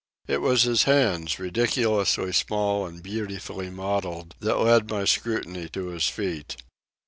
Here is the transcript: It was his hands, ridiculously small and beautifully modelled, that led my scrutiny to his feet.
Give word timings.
It 0.27 0.41
was 0.41 0.63
his 0.63 0.85
hands, 0.85 1.37
ridiculously 1.37 2.33
small 2.33 2.87
and 2.87 3.03
beautifully 3.03 3.69
modelled, 3.69 4.33
that 4.39 4.57
led 4.57 4.89
my 4.89 5.05
scrutiny 5.05 5.69
to 5.69 5.89
his 5.89 6.07
feet. 6.07 6.57